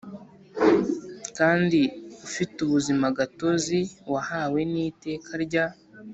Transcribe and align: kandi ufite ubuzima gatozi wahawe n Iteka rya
kandi 1.37 1.81
ufite 2.27 2.57
ubuzima 2.65 3.05
gatozi 3.17 3.79
wahawe 4.11 4.59
n 4.71 4.73
Iteka 4.87 5.31
rya 5.45 5.65